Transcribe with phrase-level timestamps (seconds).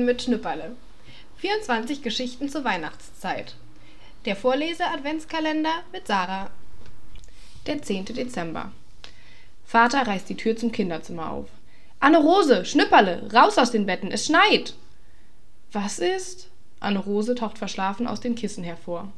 [0.00, 0.76] Weihnachten mit Schnipperle.
[1.38, 3.54] 24 Geschichten zur Weihnachtszeit.
[4.24, 6.50] Der Vorlese-Adventskalender mit Sarah.
[7.66, 8.06] Der 10.
[8.06, 8.72] Dezember.
[9.64, 11.48] Vater reißt die Tür zum Kinderzimmer auf.
[12.00, 14.74] Anne-Rose, Schnipperle, raus aus den Betten, es schneit!
[15.72, 16.48] Was ist?
[16.80, 19.12] Anne-Rose taucht verschlafen aus den Kissen hervor.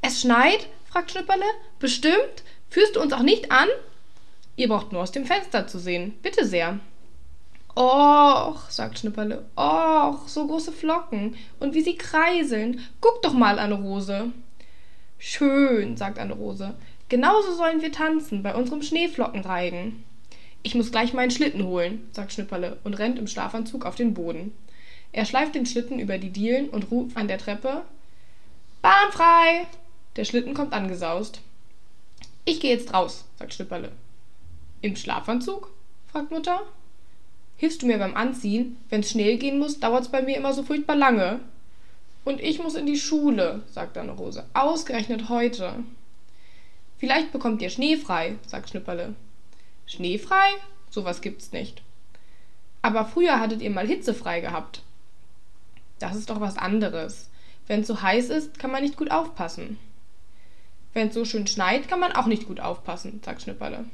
[0.00, 0.68] Es schneit?
[0.86, 1.46] fragt Schnipperle.
[1.80, 2.44] Bestimmt?
[2.70, 3.68] Führst du uns auch nicht an?
[4.56, 6.16] Ihr braucht nur aus dem Fenster zu sehen.
[6.22, 6.78] Bitte sehr.
[7.76, 11.36] Och, sagt Schnipperle, och, so große Flocken.
[11.58, 12.80] Und wie sie kreiseln.
[13.00, 14.32] Guck doch mal, Anne-Rose.
[15.18, 16.74] Schön, sagt Anne-Rose.
[17.08, 20.04] Genauso sollen wir tanzen, bei unserem Schneeflockenreigen.
[20.62, 24.52] Ich muss gleich meinen Schlitten holen, sagt Schnipperle und rennt im Schlafanzug auf den Boden.
[25.12, 27.82] Er schleift den Schlitten über die Dielen und ruft an der Treppe
[28.84, 29.66] Bahn frei!
[30.16, 31.40] Der Schlitten kommt angesaust.
[32.44, 33.92] Ich gehe jetzt raus, sagt Schnipperle.
[34.82, 35.70] Im Schlafanzug?
[36.06, 36.60] fragt Mutter.
[37.56, 38.76] Hilfst du mir beim Anziehen?
[38.88, 41.40] Wenn's schnell gehen muss, dauert's bei mir immer so furchtbar lange.
[42.24, 44.44] Und ich muss in die Schule, sagt Anne Rose.
[44.54, 45.84] Ausgerechnet heute.
[46.98, 49.14] Vielleicht bekommt ihr Schnee frei, sagt Schnipperle.
[49.86, 50.48] Schnee frei?
[50.90, 51.82] Sowas gibt's nicht.
[52.82, 54.82] Aber früher hattet ihr mal Hitze frei gehabt.
[55.98, 57.28] Das ist doch was anderes.
[57.66, 59.78] Wenn's so heiß ist, kann man nicht gut aufpassen.
[60.92, 63.84] Wenn's so schön schneit, kann man auch nicht gut aufpassen, sagt Schnipperle.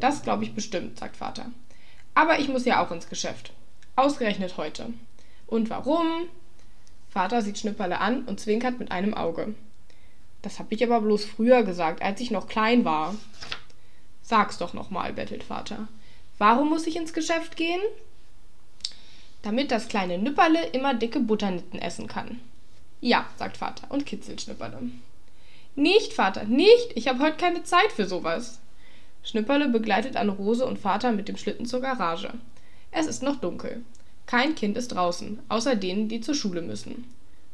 [0.00, 1.50] Das glaube ich bestimmt, sagt Vater.
[2.14, 3.52] Aber ich muss ja auch ins Geschäft.
[3.96, 4.92] Ausgerechnet heute.
[5.46, 6.28] Und warum?
[7.08, 9.54] Vater sieht Schnipperle an und zwinkert mit einem Auge.
[10.42, 13.14] Das hab ich aber bloß früher gesagt, als ich noch klein war.
[14.22, 15.88] Sag's doch nochmal, bettelt Vater.
[16.38, 17.80] Warum muss ich ins Geschäft gehen?
[19.42, 22.40] Damit das kleine Nüpperle immer dicke Butternitten essen kann.
[23.00, 24.80] Ja, sagt Vater und kitzelt Schnipperle.
[25.74, 26.92] Nicht, Vater, nicht!
[26.94, 28.60] Ich habe heute keine Zeit für sowas.
[29.22, 32.32] Schnipperle begleitet Anne Rose und Vater mit dem Schlitten zur Garage.
[32.90, 33.82] Es ist noch dunkel.
[34.26, 37.04] Kein Kind ist draußen, außer denen, die zur Schule müssen.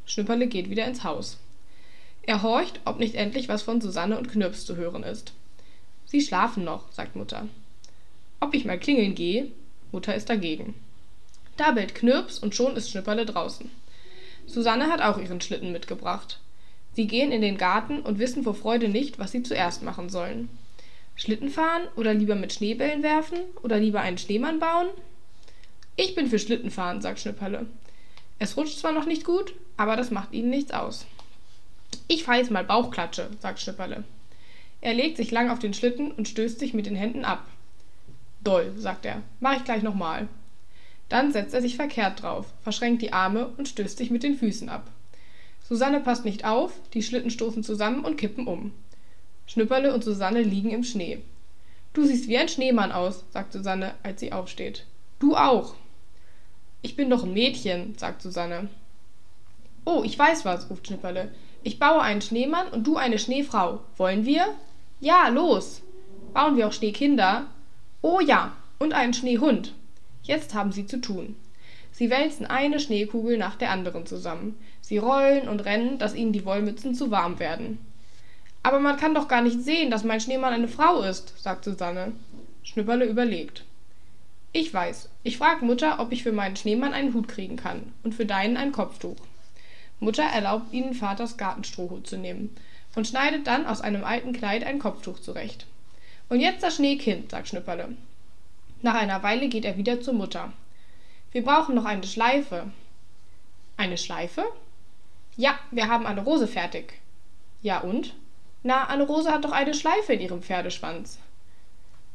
[0.04, 1.38] Schnipperle geht wieder ins Haus.
[2.22, 5.32] Er horcht, ob nicht endlich was von Susanne und Knirps zu hören ist.
[6.06, 7.48] Sie schlafen noch, sagt Mutter.
[8.40, 9.50] Ob ich mal klingeln gehe?
[9.92, 10.74] Mutter ist dagegen.
[11.56, 13.70] Da bellt Knirps und schon ist Schnipperle draußen.
[14.46, 16.38] Susanne hat auch ihren Schlitten mitgebracht.
[16.92, 20.48] Sie gehen in den Garten und wissen vor Freude nicht, was sie zuerst machen sollen.
[21.16, 24.88] Schlitten fahren oder lieber mit Schneebällen werfen oder lieber einen Schneemann bauen?
[25.96, 27.66] Ich bin für Schlittenfahren, sagt Schnipperle.
[28.38, 31.06] Es rutscht zwar noch nicht gut, aber das macht ihnen nichts aus.
[32.06, 34.04] Ich fahre jetzt mal Bauchklatsche, sagt Schnipperle.
[34.82, 37.46] Er legt sich lang auf den Schlitten und stößt sich mit den Händen ab.
[38.44, 39.22] Doll, sagt er.
[39.40, 40.28] Mach ich gleich nochmal.
[41.08, 44.68] Dann setzt er sich verkehrt drauf, verschränkt die Arme und stößt sich mit den Füßen
[44.68, 44.90] ab.
[45.66, 48.72] Susanne passt nicht auf, die Schlitten stoßen zusammen und kippen um.
[49.46, 51.22] Schnipperle und Susanne liegen im Schnee.
[51.92, 54.86] Du siehst wie ein Schneemann aus, sagt Susanne, als sie aufsteht.
[55.18, 55.74] Du auch.
[56.82, 58.68] Ich bin doch ein Mädchen, sagt Susanne.
[59.84, 61.30] Oh, ich weiß was, ruft Schnipperle.
[61.62, 63.80] Ich baue einen Schneemann und du eine Schneefrau.
[63.96, 64.46] Wollen wir?
[65.00, 65.82] Ja, los.
[66.34, 67.46] Bauen wir auch Schneekinder?
[68.02, 69.72] Oh ja, und einen Schneehund.
[70.22, 71.36] Jetzt haben sie zu tun.
[71.92, 74.58] Sie wälzen eine Schneekugel nach der anderen zusammen.
[74.82, 77.78] Sie rollen und rennen, dass ihnen die Wollmützen zu warm werden.
[78.66, 82.10] Aber man kann doch gar nicht sehen, dass mein Schneemann eine Frau ist, sagt Susanne.
[82.64, 83.64] Schnüpperle überlegt.
[84.52, 85.08] Ich weiß.
[85.22, 88.56] Ich frag Mutter, ob ich für meinen Schneemann einen Hut kriegen kann und für deinen
[88.56, 89.18] ein Kopftuch.
[90.00, 92.56] Mutter erlaubt ihnen, Vaters Gartenstrohhut zu nehmen
[92.96, 95.66] und schneidet dann aus einem alten Kleid ein Kopftuch zurecht.
[96.28, 97.96] Und jetzt das Schneekind, sagt Schnüpperle.
[98.82, 100.52] Nach einer Weile geht er wieder zur Mutter.
[101.30, 102.64] Wir brauchen noch eine Schleife.
[103.76, 104.44] Eine Schleife?
[105.36, 106.94] Ja, wir haben eine Rose fertig.
[107.62, 108.12] Ja und?
[108.62, 111.18] Na, Anne-Rose hat doch eine Schleife in ihrem Pferdeschwanz.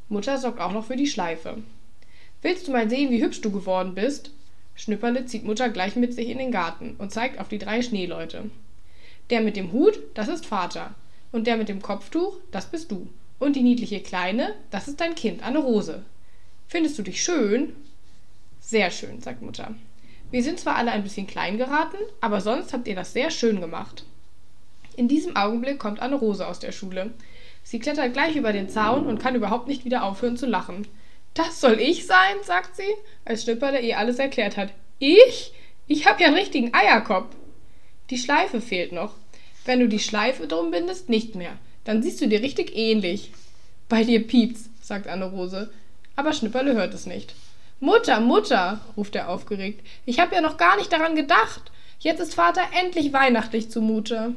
[0.10, 1.58] Mutter sorgt auch noch für die Schleife.
[2.42, 4.32] Willst du mal sehen, wie hübsch du geworden bist?
[4.76, 8.50] Schnüpperle zieht Mutter gleich mit sich in den Garten und zeigt auf die drei Schneeleute.
[9.30, 10.96] Der mit dem Hut, das ist Vater.
[11.32, 13.08] Und der mit dem Kopftuch, das bist du.
[13.40, 16.04] Und die niedliche Kleine, das ist dein Kind, Anne-Rose.
[16.68, 17.76] Findest du dich schön?
[18.60, 19.74] Sehr schön, sagt Mutter.
[20.32, 23.60] Wir sind zwar alle ein bisschen klein geraten, aber sonst habt ihr das sehr schön
[23.60, 24.06] gemacht.
[24.96, 27.12] In diesem Augenblick kommt Anne Rose aus der Schule.
[27.64, 30.88] Sie klettert gleich über den Zaun und kann überhaupt nicht wieder aufhören zu lachen.
[31.34, 32.94] Das soll ich sein, sagt sie,
[33.24, 34.70] als Schnipperle ihr alles erklärt hat.
[35.00, 35.54] Ich?
[35.88, 37.36] Ich hab ja einen richtigen Eierkopf.
[38.10, 39.14] Die Schleife fehlt noch.
[39.64, 41.54] Wenn du die Schleife drum bindest, nicht mehr.
[41.84, 43.32] Dann siehst du dir richtig ähnlich.
[43.88, 45.72] Bei dir piept's, sagt Anne Rose.
[46.16, 47.34] Aber Schnipperle hört es nicht.
[47.80, 49.86] Mutter, Mutter, ruft er aufgeregt.
[50.06, 51.72] Ich hab ja noch gar nicht daran gedacht.
[52.00, 54.36] Jetzt ist Vater endlich weihnachtlich zumute.